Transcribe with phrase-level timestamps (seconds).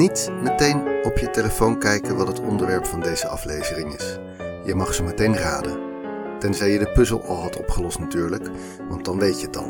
[0.00, 4.18] Niet meteen op je telefoon kijken wat het onderwerp van deze aflevering is.
[4.64, 5.78] Je mag ze meteen raden.
[6.38, 8.50] Tenzij je de puzzel al had opgelost natuurlijk,
[8.88, 9.68] want dan weet je het al.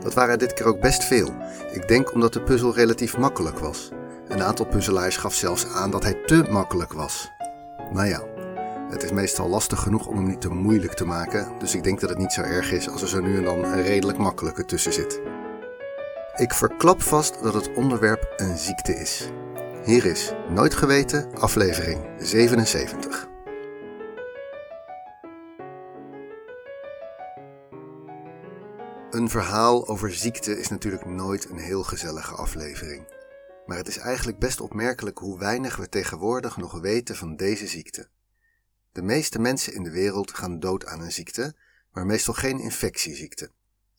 [0.00, 1.34] Dat waren dit keer ook best veel.
[1.72, 3.90] Ik denk omdat de puzzel relatief makkelijk was.
[4.28, 7.30] Een aantal puzzelaars gaf zelfs aan dat hij te makkelijk was.
[7.92, 8.22] Nou ja,
[8.90, 12.00] het is meestal lastig genoeg om hem niet te moeilijk te maken, dus ik denk
[12.00, 14.64] dat het niet zo erg is als er zo nu en dan een redelijk makkelijke
[14.64, 15.20] tussen zit.
[16.42, 19.30] Ik verklap vast dat het onderwerp een ziekte is.
[19.84, 23.28] Hier is Nooit Geweten, aflevering 77.
[29.10, 33.06] Een verhaal over ziekte is natuurlijk nooit een heel gezellige aflevering.
[33.66, 38.08] Maar het is eigenlijk best opmerkelijk hoe weinig we tegenwoordig nog weten van deze ziekte.
[38.92, 41.54] De meeste mensen in de wereld gaan dood aan een ziekte,
[41.92, 43.50] maar meestal geen infectieziekte.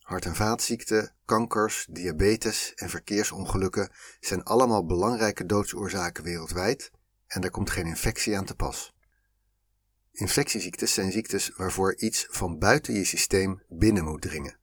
[0.03, 6.91] Hart- en vaatziekten, kankers, diabetes en verkeersongelukken zijn allemaal belangrijke doodsoorzaken wereldwijd
[7.27, 8.93] en daar komt geen infectie aan te pas.
[10.11, 14.57] Infectieziektes zijn ziektes waarvoor iets van buiten je systeem binnen moet dringen.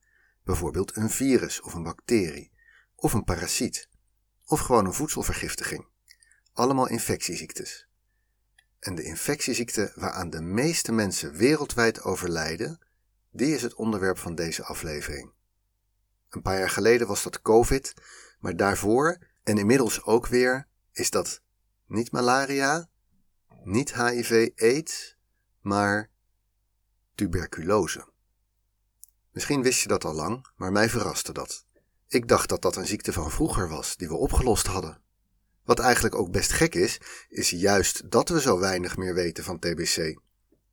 [0.45, 2.53] Bijvoorbeeld een virus of een bacterie,
[2.95, 3.89] of een parasiet,
[4.45, 5.87] of gewoon een voedselvergiftiging.
[6.53, 7.89] Allemaal infectieziektes.
[8.79, 12.79] En de infectieziekte waaraan de meeste mensen wereldwijd overlijden,
[13.31, 15.33] die is het onderwerp van deze aflevering.
[16.29, 17.95] Een paar jaar geleden was dat COVID,
[18.39, 21.43] maar daarvoor en inmiddels ook weer is dat
[21.87, 22.89] niet malaria,
[23.65, 25.17] niet HIV-AIDS,
[25.61, 26.11] maar
[27.15, 28.09] tuberculose.
[29.33, 31.67] Misschien wist je dat al lang, maar mij verraste dat.
[32.09, 35.01] Ik dacht dat dat een ziekte van vroeger was, die we opgelost hadden.
[35.65, 39.59] Wat eigenlijk ook best gek is, is juist dat we zo weinig meer weten van
[39.59, 40.19] TBC.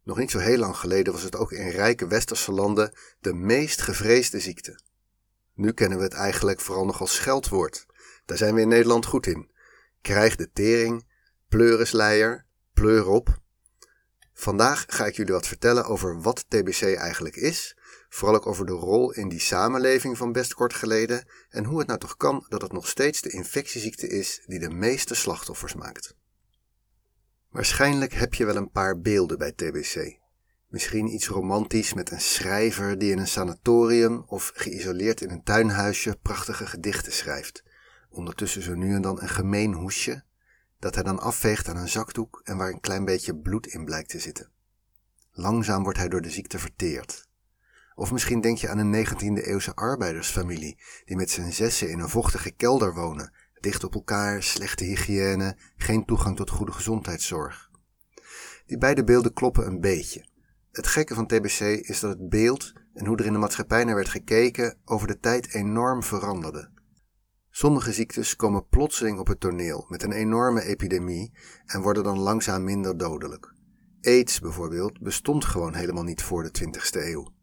[0.08, 3.82] Nog niet zo heel lang geleden was het ook in rijke westerse landen de meest
[3.82, 4.80] gevreesde ziekte.
[5.54, 7.86] Nu kennen we het eigenlijk vooral nog als scheldwoord.
[8.26, 9.52] Daar zijn we in Nederland goed in.
[10.02, 11.08] Krijg de tering,
[11.48, 13.40] pleurisleier, pleur op.
[14.34, 17.78] Vandaag ga ik jullie wat vertellen over wat TBC eigenlijk is,
[18.10, 21.88] vooral ook over de rol in die samenleving van best kort geleden en hoe het
[21.88, 26.16] nou toch kan dat het nog steeds de infectieziekte is die de meeste slachtoffers maakt.
[27.50, 30.20] Waarschijnlijk heb je wel een paar beelden bij TBC.
[30.68, 36.18] Misschien iets romantisch met een schrijver die in een sanatorium of geïsoleerd in een tuinhuisje
[36.22, 37.64] prachtige gedichten schrijft.
[38.10, 40.24] Ondertussen zo nu en dan een gemeen hoesje,
[40.80, 44.10] dat hij dan afveegt aan een zakdoek en waar een klein beetje bloed in blijkt
[44.10, 44.52] te zitten.
[45.32, 47.28] Langzaam wordt hij door de ziekte verteerd.
[47.96, 52.10] Of misschien denk je aan een 19e eeuwse arbeidersfamilie die met zijn zessen in een
[52.10, 57.70] vochtige kelder wonen, dicht op elkaar, slechte hygiëne, geen toegang tot goede gezondheidszorg.
[58.66, 60.26] Die beide beelden kloppen een beetje.
[60.72, 63.96] Het gekke van TBC is dat het beeld en hoe er in de maatschappij naar
[63.96, 66.70] werd gekeken over de tijd enorm veranderde.
[67.50, 71.34] Sommige ziektes komen plotseling op het toneel met een enorme epidemie
[71.66, 73.54] en worden dan langzaam minder dodelijk.
[74.02, 77.34] AIDS bijvoorbeeld bestond gewoon helemaal niet voor de 20ste eeuw.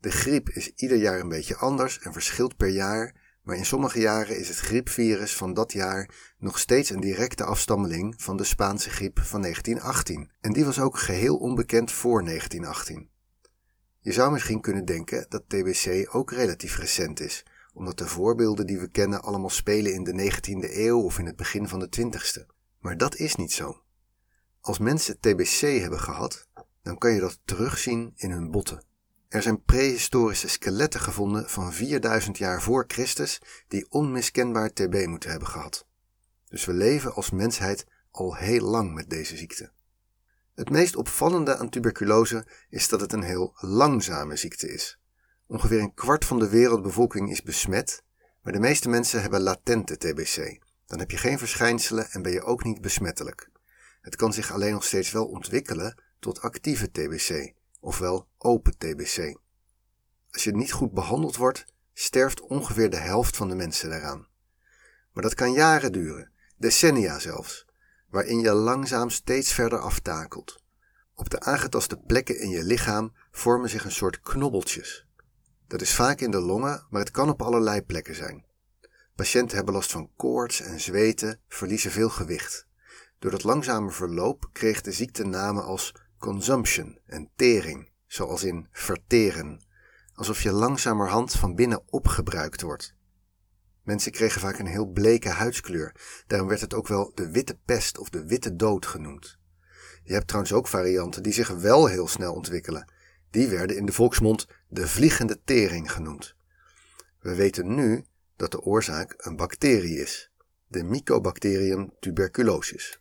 [0.00, 4.00] De griep is ieder jaar een beetje anders en verschilt per jaar, maar in sommige
[4.00, 8.90] jaren is het griepvirus van dat jaar nog steeds een directe afstammeling van de Spaanse
[8.90, 10.30] griep van 1918.
[10.40, 13.10] En die was ook geheel onbekend voor 1918.
[14.00, 18.78] Je zou misschien kunnen denken dat TBC ook relatief recent is, omdat de voorbeelden die
[18.78, 22.54] we kennen allemaal spelen in de 19e eeuw of in het begin van de 20ste.
[22.78, 23.82] Maar dat is niet zo.
[24.60, 26.48] Als mensen TBC hebben gehad,
[26.82, 28.87] dan kan je dat terugzien in hun botten.
[29.28, 35.48] Er zijn prehistorische skeletten gevonden van 4000 jaar voor Christus die onmiskenbaar TB moeten hebben
[35.48, 35.86] gehad.
[36.48, 39.70] Dus we leven als mensheid al heel lang met deze ziekte.
[40.54, 44.98] Het meest opvallende aan tuberculose is dat het een heel langzame ziekte is.
[45.46, 48.02] Ongeveer een kwart van de wereldbevolking is besmet,
[48.42, 50.58] maar de meeste mensen hebben latente TBC.
[50.86, 53.50] Dan heb je geen verschijnselen en ben je ook niet besmettelijk.
[54.00, 59.38] Het kan zich alleen nog steeds wel ontwikkelen tot actieve TBC, ofwel open TBC.
[60.30, 64.26] Als je niet goed behandeld wordt, sterft ongeveer de helft van de mensen daaraan.
[65.12, 67.66] Maar dat kan jaren duren, decennia zelfs,
[68.10, 70.62] waarin je langzaam steeds verder aftakelt.
[71.14, 75.06] Op de aangetaste plekken in je lichaam vormen zich een soort knobbeltjes.
[75.66, 78.44] Dat is vaak in de longen, maar het kan op allerlei plekken zijn.
[79.14, 82.66] Patiënten hebben last van koorts en zweten, verliezen veel gewicht.
[83.18, 89.60] Door dat langzame verloop kreeg de ziekte namen als consumption en tering, zoals in verteren,
[90.14, 92.94] alsof je langzamerhand van binnen opgebruikt wordt.
[93.82, 95.94] Mensen kregen vaak een heel bleke huidskleur,
[96.26, 99.38] daarom werd het ook wel de witte pest of de witte dood genoemd.
[100.04, 102.92] Je hebt trouwens ook varianten die zich wel heel snel ontwikkelen.
[103.30, 106.34] Die werden in de volksmond de vliegende tering genoemd.
[107.20, 108.04] We weten nu
[108.36, 110.30] dat de oorzaak een bacterie is.
[110.66, 113.00] de Mycobacterium tuberculosis.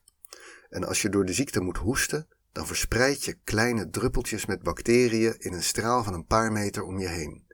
[0.69, 5.35] En als je door de ziekte moet hoesten, dan verspreid je kleine druppeltjes met bacteriën
[5.37, 7.45] in een straal van een paar meter om je heen.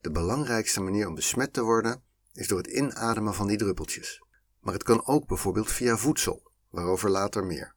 [0.00, 2.02] De belangrijkste manier om besmet te worden
[2.32, 4.22] is door het inademen van die druppeltjes.
[4.60, 7.74] Maar het kan ook bijvoorbeeld via voedsel, waarover later meer.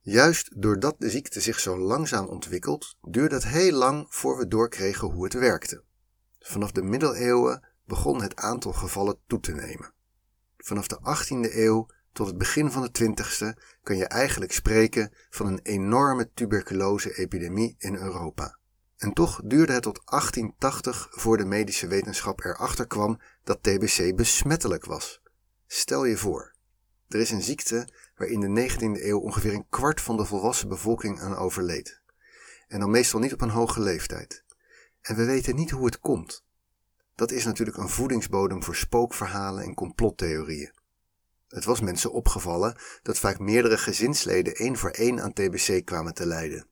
[0.00, 5.08] Juist doordat de ziekte zich zo langzaam ontwikkelt, duurde het heel lang voor we doorkregen
[5.08, 5.84] hoe het werkte.
[6.38, 9.92] Vanaf de middeleeuwen begon het aantal gevallen toe te nemen.
[10.56, 15.46] Vanaf de 18e eeuw tot het begin van de 20e kan je eigenlijk spreken van
[15.46, 18.58] een enorme tuberculose-epidemie in Europa.
[18.96, 24.84] En toch duurde het tot 1880 voor de medische wetenschap erachter kwam dat TBC besmettelijk
[24.84, 25.22] was.
[25.66, 26.54] Stel je voor,
[27.08, 30.68] er is een ziekte waar in de 19e eeuw ongeveer een kwart van de volwassen
[30.68, 32.00] bevolking aan overleed.
[32.68, 34.44] En dan meestal niet op een hoge leeftijd.
[35.00, 36.44] En we weten niet hoe het komt.
[37.14, 40.72] Dat is natuurlijk een voedingsbodem voor spookverhalen en complottheorieën.
[41.54, 46.26] Het was mensen opgevallen dat vaak meerdere gezinsleden één voor één aan TBC kwamen te
[46.26, 46.66] lijden.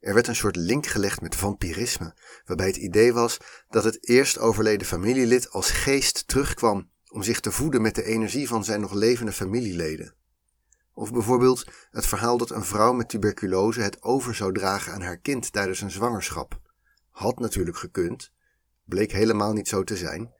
[0.00, 2.14] Er werd een soort link gelegd met vampirisme,
[2.44, 3.36] waarbij het idee was
[3.68, 8.48] dat het eerst overleden familielid als geest terugkwam om zich te voeden met de energie
[8.48, 10.14] van zijn nog levende familieleden.
[10.94, 15.18] Of bijvoorbeeld het verhaal dat een vrouw met tuberculose het over zou dragen aan haar
[15.18, 16.60] kind tijdens een zwangerschap.
[17.10, 18.32] Had natuurlijk gekund,
[18.84, 20.34] bleek helemaal niet zo te zijn,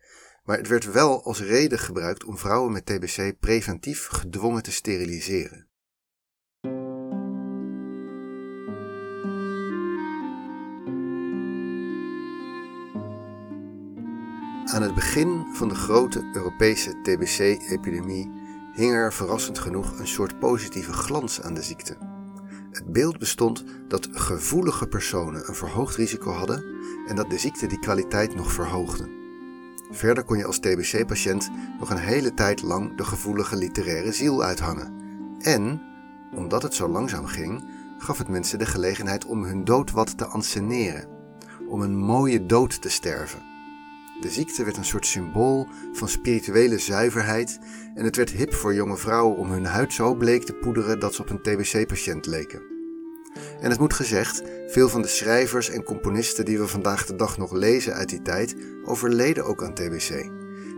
[0.44, 5.69] maar het werd wel als reden gebruikt om vrouwen met TBC preventief gedwongen te steriliseren.
[14.64, 18.31] Aan het begin van de grote Europese TBC-epidemie
[18.75, 21.97] hing er verrassend genoeg een soort positieve glans aan de ziekte.
[22.70, 26.64] Het beeld bestond dat gevoelige personen een verhoogd risico hadden
[27.06, 29.24] en dat de ziekte die kwaliteit nog verhoogde.
[29.94, 34.93] Verder kon je als TBC-patiënt nog een hele tijd lang de gevoelige literaire ziel uithangen.
[35.38, 35.82] En,
[36.32, 37.64] omdat het zo langzaam ging,
[37.99, 41.08] gaf het mensen de gelegenheid om hun dood wat te anseneren,
[41.69, 43.43] om een mooie dood te sterven.
[44.20, 47.58] De ziekte werd een soort symbool van spirituele zuiverheid
[47.94, 51.14] en het werd hip voor jonge vrouwen om hun huid zo bleek te poederen dat
[51.14, 52.74] ze op een TBC-patiënt leken.
[53.60, 57.38] En het moet gezegd, veel van de schrijvers en componisten die we vandaag de dag
[57.38, 60.31] nog lezen uit die tijd overleden ook aan TBC.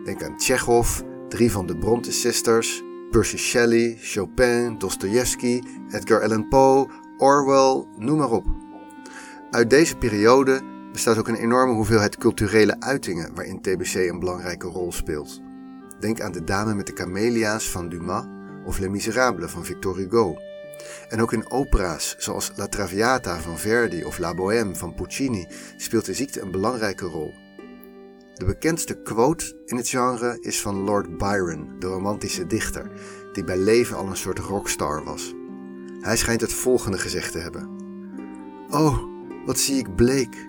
[0.05, 5.61] Denk aan Tsjechov, drie van de Bronte Sisters, Percy Shelley, Chopin, Dostoevsky,
[5.91, 8.47] Edgar Allan Poe, Orwell, noem maar op.
[9.50, 10.61] Uit deze periode
[10.93, 15.41] bestaat ook een enorme hoeveelheid culturele uitingen waarin TBC een belangrijke rol speelt.
[16.00, 18.25] Denk aan De Dame met de Camelia's van Dumas
[18.64, 20.37] of Les Miserables van Victor Hugo.
[21.08, 25.46] En ook in opera's zoals La Traviata van Verdi of La Bohème van Puccini
[25.76, 27.34] speelt de ziekte een belangrijke rol.
[28.34, 32.90] De bekendste quote in het genre is van Lord Byron, de romantische dichter,
[33.32, 35.34] die bij leven al een soort rockstar was.
[36.00, 37.69] Hij schijnt het volgende gezegd te hebben:
[38.70, 38.99] Oh,
[39.46, 40.49] wat zie ik bleek,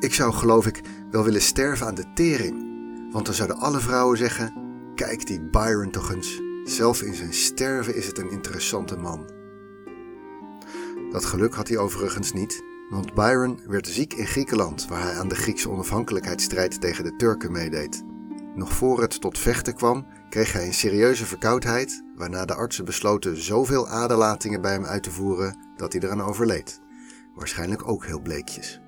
[0.00, 0.80] ik zou geloof ik
[1.10, 2.64] wel willen sterven aan de tering.
[3.12, 4.52] Want dan zouden alle vrouwen zeggen:
[4.94, 6.40] Kijk die Byron toch eens.
[6.64, 9.35] Zelf in zijn sterven is het een interessante man.
[11.10, 15.28] Dat geluk had hij overigens niet, want Byron werd ziek in Griekenland, waar hij aan
[15.28, 18.04] de Griekse onafhankelijkheidsstrijd tegen de Turken meedeed.
[18.54, 23.42] Nog voor het tot vechten kwam, kreeg hij een serieuze verkoudheid, waarna de artsen besloten
[23.42, 26.80] zoveel aderlatingen bij hem uit te voeren dat hij eraan overleed.
[27.34, 28.80] Waarschijnlijk ook heel bleekjes.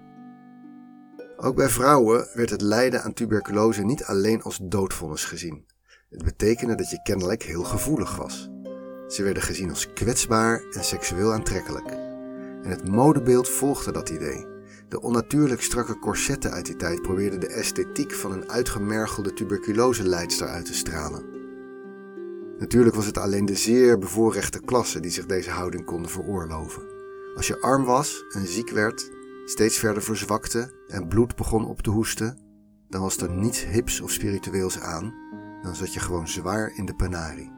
[1.37, 5.67] Ook bij vrouwen werd het lijden aan tuberculose niet alleen als doodvonnis gezien.
[6.11, 8.51] Het betekende dat je kennelijk heel gevoelig was.
[9.09, 12.08] Ze werden gezien als kwetsbaar en seksueel aantrekkelijk.
[12.63, 14.47] En het modebeeld volgde dat idee.
[14.89, 20.65] De onnatuurlijk strakke corsetten uit die tijd probeerden de esthetiek van een uitgemergelde tuberculose-leidster uit
[20.67, 21.37] te stralen.
[22.59, 26.83] Natuurlijk was het alleen de zeer bevoorrechte klasse die zich deze houding konden veroorloven.
[27.35, 29.11] Als je arm was en ziek werd,
[29.45, 32.39] steeds verder verzwakte en bloed begon op te hoesten,
[32.89, 35.15] dan was er niets hips of spiritueels aan,
[35.63, 37.58] dan zat je gewoon zwaar in de penarie.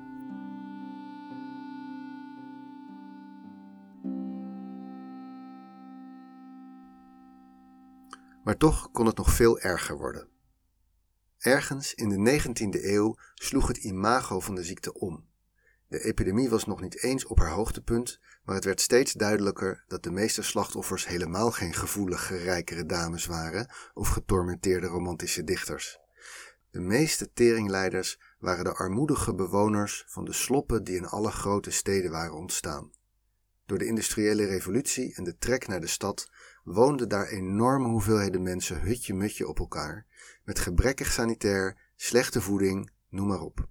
[8.51, 10.29] Maar toch kon het nog veel erger worden.
[11.39, 15.27] Ergens in de 19e eeuw sloeg het imago van de ziekte om.
[15.89, 20.03] De epidemie was nog niet eens op haar hoogtepunt, maar het werd steeds duidelijker dat
[20.03, 25.99] de meeste slachtoffers helemaal geen gevoelige, rijkere dames waren of getormenteerde romantische dichters.
[26.71, 32.11] De meeste teringleiders waren de armoedige bewoners van de sloppen die in alle grote steden
[32.11, 32.91] waren ontstaan.
[33.67, 36.31] Door de industriële revolutie en de trek naar de stad
[36.65, 40.07] woonden daar enorme hoeveelheden mensen hutje-mutje op elkaar,
[40.45, 43.69] met gebrekkig sanitair, slechte voeding, noem maar op.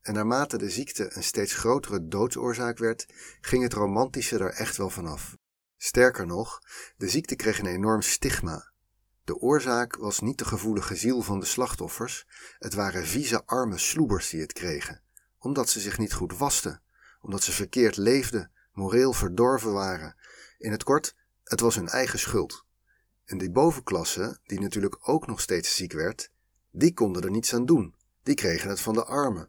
[0.00, 3.06] En naarmate de ziekte een steeds grotere doodsoorzaak werd,
[3.40, 5.36] ging het romantische er echt wel vanaf.
[5.76, 6.60] Sterker nog,
[6.96, 8.72] de ziekte kreeg een enorm stigma.
[9.24, 12.26] De oorzaak was niet de gevoelige ziel van de slachtoffers,
[12.58, 15.02] het waren vieze arme sloebers die het kregen,
[15.38, 16.82] omdat ze zich niet goed wasten,
[17.20, 20.16] omdat ze verkeerd leefden, moreel verdorven waren.
[20.58, 21.16] In het kort,
[21.50, 22.64] het was hun eigen schuld.
[23.24, 26.30] En die bovenklasse, die natuurlijk ook nog steeds ziek werd,
[26.70, 27.94] die konden er niets aan doen.
[28.22, 29.48] Die kregen het van de armen.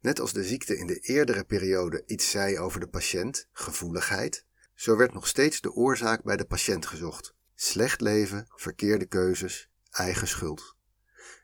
[0.00, 4.44] Net als de ziekte in de eerdere periode iets zei over de patiënt, gevoeligheid,
[4.74, 7.34] zo werd nog steeds de oorzaak bij de patiënt gezocht.
[7.54, 10.74] Slecht leven, verkeerde keuzes, eigen schuld.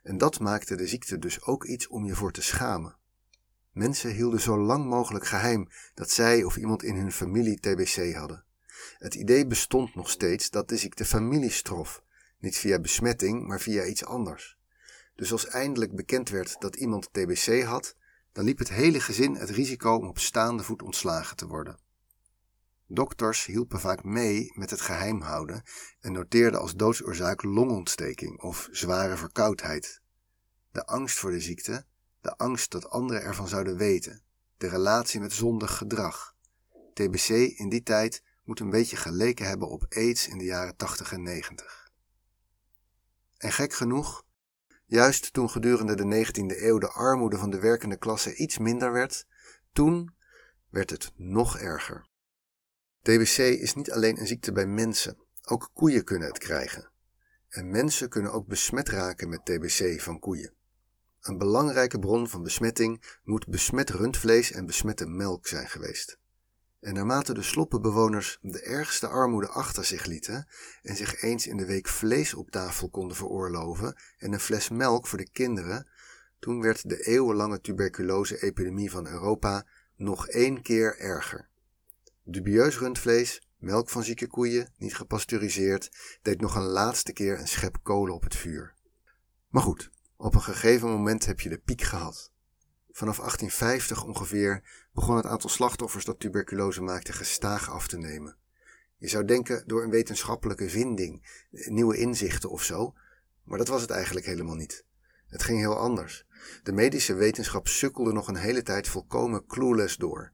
[0.03, 2.97] En dat maakte de ziekte dus ook iets om je voor te schamen.
[3.71, 8.45] Mensen hielden zo lang mogelijk geheim dat zij of iemand in hun familie TBC hadden.
[8.97, 12.03] Het idee bestond nog steeds dat de ziekte families trof,
[12.39, 14.57] niet via besmetting, maar via iets anders.
[15.15, 17.95] Dus als eindelijk bekend werd dat iemand TBC had,
[18.31, 21.79] dan liep het hele gezin het risico om op staande voet ontslagen te worden.
[22.87, 25.63] Dokters hielpen vaak mee met het geheim houden
[25.99, 30.01] en noteerden als doodsoorzaak longontsteking of zware verkoudheid.
[30.71, 31.85] De angst voor de ziekte,
[32.21, 34.21] de angst dat anderen ervan zouden weten,
[34.57, 36.35] de relatie met zondig gedrag.
[36.93, 41.11] TBC in die tijd moet een beetje geleken hebben op AIDS in de jaren 80
[41.11, 41.91] en 90.
[43.37, 44.25] En gek genoeg,
[44.85, 49.27] juist toen gedurende de 19e eeuw de armoede van de werkende klasse iets minder werd,
[49.71, 50.15] toen
[50.69, 52.09] werd het nog erger.
[53.01, 56.91] TBC is niet alleen een ziekte bij mensen, ook koeien kunnen het krijgen.
[57.49, 60.53] En mensen kunnen ook besmet raken met TBC van koeien.
[61.21, 66.19] Een belangrijke bron van besmetting moet besmet rundvlees en besmette melk zijn geweest.
[66.81, 70.47] En naarmate de sloppenbewoners de ergste armoede achter zich lieten
[70.81, 75.07] en zich eens in de week vlees op tafel konden veroorloven en een fles melk
[75.07, 75.87] voor de kinderen,
[76.39, 81.49] toen werd de eeuwenlange tuberculose-epidemie van Europa nog één keer erger.
[82.23, 87.77] Dubieus rundvlees, melk van zieke koeien, niet gepasteuriseerd, deed nog een laatste keer een schep
[87.83, 88.73] kolen op het vuur.
[89.49, 92.31] Maar goed, op een gegeven moment heb je de piek gehad.
[92.91, 98.37] Vanaf 1850 ongeveer begon het aantal slachtoffers dat tuberculose maakte gestaag af te nemen.
[98.97, 102.93] Je zou denken door een wetenschappelijke vinding, nieuwe inzichten of zo,
[103.43, 104.85] maar dat was het eigenlijk helemaal niet.
[105.27, 106.25] Het ging heel anders.
[106.63, 110.31] De medische wetenschap sukkelde nog een hele tijd volkomen clueless door.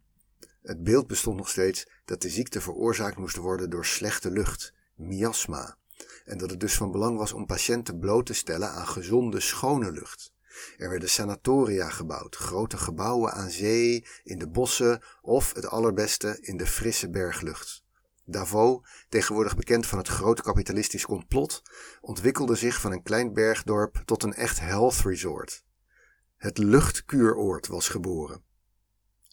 [0.61, 5.77] Het beeld bestond nog steeds dat de ziekte veroorzaakt moest worden door slechte lucht, miasma,
[6.25, 9.91] en dat het dus van belang was om patiënten bloot te stellen aan gezonde, schone
[9.91, 10.35] lucht.
[10.77, 16.57] Er werden sanatoria gebouwd, grote gebouwen aan zee, in de bossen of, het allerbeste, in
[16.57, 17.85] de frisse berglucht.
[18.25, 21.61] Davos, tegenwoordig bekend van het grote kapitalistisch complot,
[22.01, 25.63] ontwikkelde zich van een klein bergdorp tot een echt health resort.
[26.37, 28.45] Het luchtkuuroord was geboren.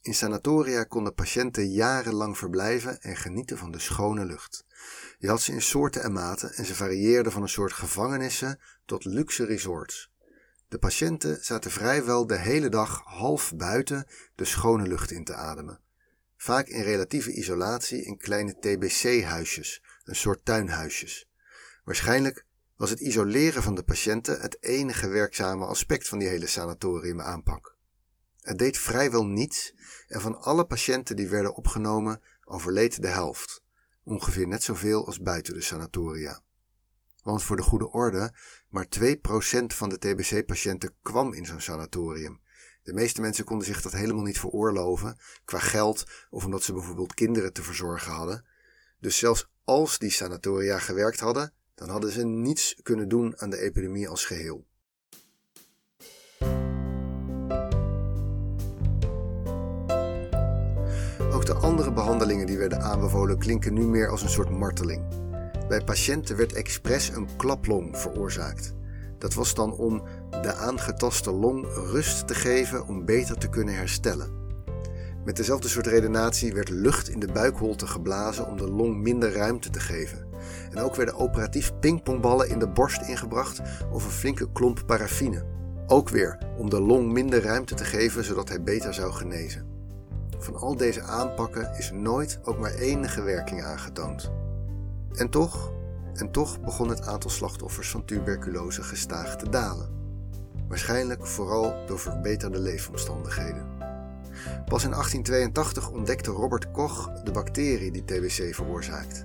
[0.05, 4.65] In sanatoria konden patiënten jarenlang verblijven en genieten van de schone lucht.
[5.19, 9.05] Je had ze in soorten en maten en ze varieerden van een soort gevangenissen tot
[9.05, 10.13] luxe resorts.
[10.69, 15.81] De patiënten zaten vrijwel de hele dag half buiten de schone lucht in te ademen.
[16.37, 21.31] Vaak in relatieve isolatie in kleine TBC-huisjes, een soort tuinhuisjes.
[21.85, 27.77] Waarschijnlijk was het isoleren van de patiënten het enige werkzame aspect van die hele sanatoriumaanpak.
[28.41, 29.75] Het deed vrijwel niets
[30.07, 33.63] en van alle patiënten die werden opgenomen overleed de helft,
[34.03, 36.43] ongeveer net zoveel als buiten de sanatoria.
[37.25, 38.35] Want voor de goede orde,
[38.69, 39.09] maar 2%
[39.67, 42.41] van de TBC-patiënten kwam in zo'n sanatorium.
[42.83, 47.15] De meeste mensen konden zich dat helemaal niet veroorloven, qua geld of omdat ze bijvoorbeeld
[47.15, 48.45] kinderen te verzorgen hadden.
[49.01, 53.59] Dus zelfs als die sanatoria gewerkt hadden, dan hadden ze niets kunnen doen aan de
[53.59, 54.67] epidemie als geheel.
[61.33, 65.24] Ook de andere behandelingen die werden aanbevolen klinken nu meer als een soort marteling.
[65.69, 68.75] Bij patiënten werd expres een klaplong veroorzaakt.
[69.19, 74.43] Dat was dan om de aangetaste long rust te geven om beter te kunnen herstellen.
[75.25, 79.71] Met dezelfde soort redenatie werd lucht in de buikholte geblazen om de long minder ruimte
[79.71, 80.27] te geven.
[80.71, 83.61] En ook werden operatief pingpongballen in de borst ingebracht
[83.93, 85.45] of een flinke klomp paraffine.
[85.87, 89.67] Ook weer om de long minder ruimte te geven zodat hij beter zou genezen.
[90.39, 94.31] Van al deze aanpakken is nooit ook maar enige werking aangetoond.
[95.15, 95.73] En toch,
[96.15, 99.89] en toch begon het aantal slachtoffers van tuberculose gestaag te dalen.
[100.69, 103.67] Waarschijnlijk vooral door verbeterde leefomstandigheden.
[104.67, 109.25] Pas in 1882 ontdekte Robert Koch de bacterie die TBC veroorzaakt.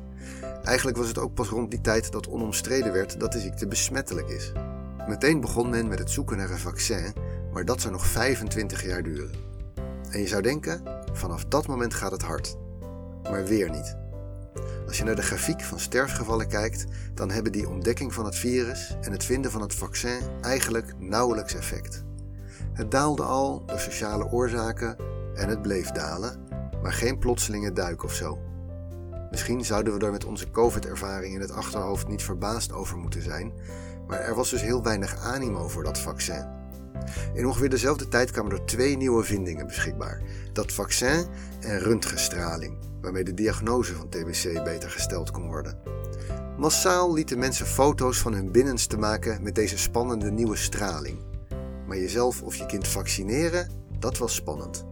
[0.63, 4.29] Eigenlijk was het ook pas rond die tijd dat onomstreden werd dat de ziekte besmettelijk
[4.29, 4.51] is.
[5.07, 7.13] Meteen begon men met het zoeken naar een vaccin,
[7.53, 9.31] maar maar dat zou nog 25 jaar duren.
[10.11, 10.81] En je zou denken,
[11.13, 12.57] vanaf dat moment gaat het hard.
[13.23, 13.98] Maar weer niet.
[14.87, 18.97] Als je naar de grafiek van sterfgevallen kijkt, dan hebben die ontdekking van het virus
[19.01, 22.03] en het vinden van het vaccin eigenlijk nauwelijks effect.
[22.73, 24.97] Het daalde al door sociale oorzaken
[25.35, 26.47] en het bleef dalen,
[26.81, 28.39] maar geen plotselinge duik of zo.
[29.31, 33.53] Misschien zouden we er met onze COVID-ervaring in het achterhoofd niet verbaasd over moeten zijn,
[34.07, 36.45] maar er was dus heel weinig animo voor dat vaccin.
[37.33, 40.21] In ongeveer dezelfde tijd kwamen er twee nieuwe vindingen beschikbaar:
[40.53, 41.25] dat vaccin
[41.59, 45.77] en röntgenstraling, waarmee de diagnose van TBC beter gesteld kon worden.
[46.57, 51.17] Massaal lieten mensen foto's van hun binnenste maken met deze spannende nieuwe straling.
[51.87, 54.85] Maar jezelf of je kind vaccineren, dat was spannend.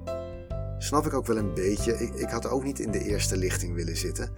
[0.77, 1.93] Snap ik ook wel een beetje.
[1.93, 4.29] Ik, ik had ook niet in de eerste lichting willen zitten.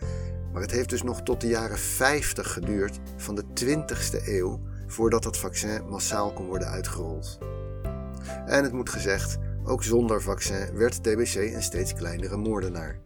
[0.53, 5.23] Maar het heeft dus nog tot de jaren 50 geduurd van de 20ste eeuw voordat
[5.23, 7.37] dat vaccin massaal kon worden uitgerold.
[8.45, 12.99] En het moet gezegd, ook zonder vaccin werd TBC een steeds kleinere moordenaar.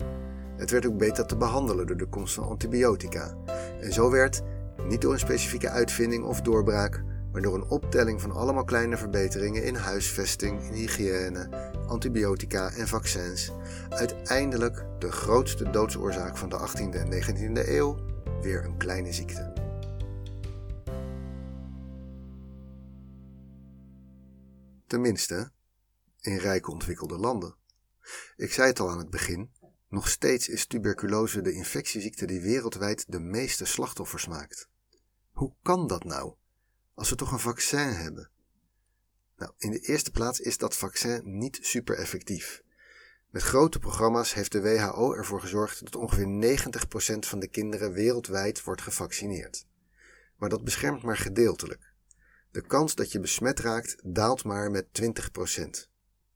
[0.64, 3.38] Het werd ook beter te behandelen door de komst van antibiotica.
[3.82, 4.42] En zo werd,
[4.88, 9.64] niet door een specifieke uitvinding of doorbraak, maar door een optelling van allemaal kleine verbeteringen
[9.64, 13.52] in huisvesting, in hygiëne, antibiotica en vaccins,
[13.90, 17.98] uiteindelijk de grootste doodsoorzaak van de 18e en 19e eeuw
[18.42, 19.54] weer een kleine ziekte.
[24.88, 25.52] Tenminste,
[26.22, 27.56] in rijke ontwikkelde landen.
[28.36, 29.52] Ik zei het al aan het begin,
[29.94, 34.70] nog steeds is tuberculose de infectieziekte die wereldwijd de meeste slachtoffers maakt.
[35.32, 36.34] Hoe kan dat nou?
[36.94, 38.30] Als we toch een vaccin hebben?
[39.38, 42.64] Nou, in de eerste plaats is dat vaccin niet super effectief.
[43.30, 46.58] Met grote programma's heeft de WHO ervoor gezorgd dat ongeveer
[47.16, 49.66] 90% van de kinderen wereldwijd wordt gevaccineerd.
[50.38, 51.94] Maar dat beschermt maar gedeeltelijk.
[52.52, 55.93] De kans dat je besmet raakt daalt maar met 20%.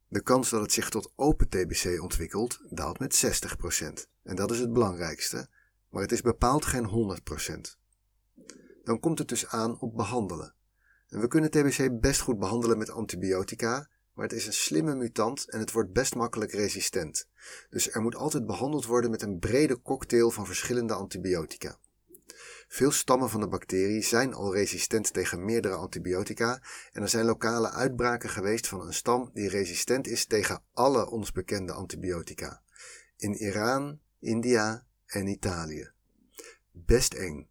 [0.10, 4.10] De kans dat het zich tot open TBC ontwikkelt daalt met 60%.
[4.24, 5.48] En dat is het belangrijkste,
[5.89, 7.78] maar het is bepaald geen 100%.
[8.84, 10.54] Dan komt het dus aan op behandelen.
[11.08, 15.50] En we kunnen TBC best goed behandelen met antibiotica, maar het is een slimme mutant
[15.50, 17.28] en het wordt best makkelijk resistent.
[17.70, 21.78] Dus er moet altijd behandeld worden met een brede cocktail van verschillende antibiotica.
[22.67, 27.71] Veel stammen van de bacterie zijn al resistent tegen meerdere antibiotica en er zijn lokale
[27.71, 32.62] uitbraken geweest van een stam die resistent is tegen alle ons bekende antibiotica.
[33.17, 35.91] In Iran, India en Italië.
[36.71, 37.47] Best eng.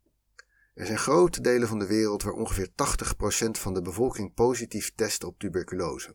[0.75, 5.25] Er zijn grote delen van de wereld waar ongeveer 80% van de bevolking positief test
[5.25, 6.15] op tuberculose.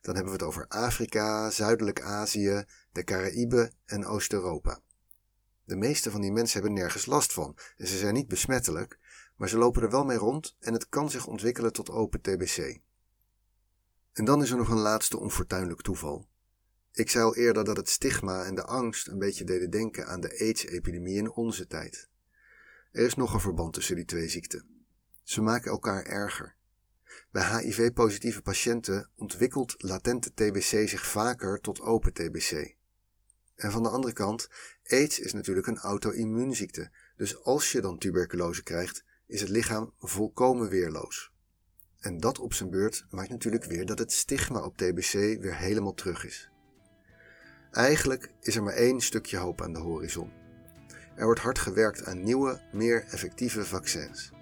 [0.00, 4.80] Dan hebben we het over Afrika, Zuidelijk Azië, de Caraïben en Oost-Europa.
[5.68, 8.98] De meeste van die mensen hebben nergens last van en ze zijn niet besmettelijk,
[9.36, 12.78] maar ze lopen er wel mee rond en het kan zich ontwikkelen tot open TBC.
[14.12, 16.28] En dan is er nog een laatste onfortuinlijk toeval.
[16.92, 20.20] Ik zei al eerder dat het stigma en de angst een beetje deden denken aan
[20.20, 22.08] de AIDS-epidemie in onze tijd.
[22.92, 24.84] Er is nog een verband tussen die twee ziekten.
[25.22, 26.54] Ze maken elkaar erger.
[27.30, 32.76] Bij HIV-positieve patiënten ontwikkelt latente TBC zich vaker tot open TBC.
[33.58, 34.48] En van de andere kant,
[34.86, 36.90] AIDS is natuurlijk een auto-immuunziekte.
[37.16, 41.32] Dus als je dan tuberculose krijgt, is het lichaam volkomen weerloos.
[41.98, 45.94] En dat op zijn beurt maakt natuurlijk weer dat het stigma op TBC weer helemaal
[45.94, 46.50] terug is.
[47.70, 50.32] Eigenlijk is er maar één stukje hoop aan de horizon.
[51.16, 54.32] Er wordt hard gewerkt aan nieuwe, meer effectieve vaccins.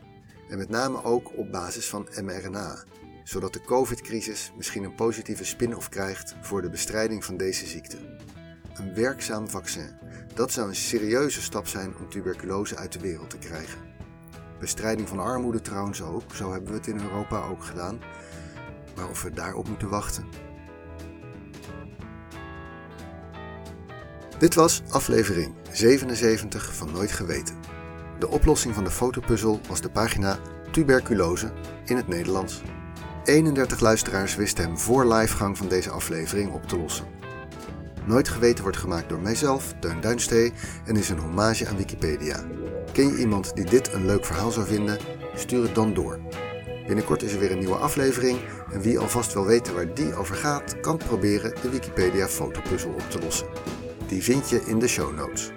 [0.48, 2.84] En met name ook op basis van mRNA,
[3.24, 7.98] zodat de COVID-crisis misschien een positieve spin-off krijgt voor de bestrijding van deze ziekte.
[8.78, 9.90] Een werkzaam vaccin.
[10.34, 13.78] Dat zou een serieuze stap zijn om tuberculose uit de wereld te krijgen.
[14.58, 17.98] Bestrijding van armoede trouwens ook, zo hebben we het in Europa ook gedaan.
[18.96, 20.24] Maar of we daarop moeten wachten.
[24.38, 27.56] Dit was aflevering 77 van Nooit Geweten.
[28.18, 30.38] De oplossing van de fotopuzzel was de pagina
[30.72, 31.52] Tuberculose
[31.84, 32.62] in het Nederlands.
[33.24, 37.06] 31 luisteraars wisten hem voor livegang van deze aflevering op te lossen.
[38.06, 40.52] Nooit Geweten wordt gemaakt door mijzelf, Teun Duinstee,
[40.84, 42.44] en is een hommage aan Wikipedia.
[42.92, 44.98] Ken je iemand die dit een leuk verhaal zou vinden?
[45.34, 46.18] Stuur het dan door.
[46.86, 48.38] Binnenkort is er weer een nieuwe aflevering
[48.72, 53.10] en wie alvast wil weten waar die over gaat, kan proberen de Wikipedia fotopuzzel op
[53.10, 53.46] te lossen.
[54.08, 55.50] Die vind je in de show notes.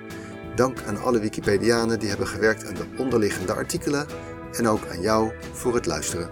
[0.55, 4.07] Dank aan alle Wikipedianen die hebben gewerkt aan de onderliggende artikelen
[4.51, 6.29] en ook aan jou voor het luisteren.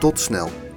[0.00, 0.71] Tot snel!